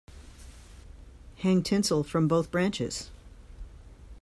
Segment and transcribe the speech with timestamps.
[1.43, 3.11] Hang tinsel from both branches.